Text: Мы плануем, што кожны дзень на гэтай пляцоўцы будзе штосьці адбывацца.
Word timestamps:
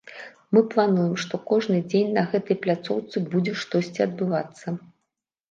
Мы 0.57 0.61
плануем, 0.71 1.11
што 1.23 1.39
кожны 1.51 1.77
дзень 1.91 2.09
на 2.15 2.23
гэтай 2.33 2.59
пляцоўцы 2.65 3.15
будзе 3.35 3.53
штосьці 3.61 4.01
адбывацца. 4.09 4.67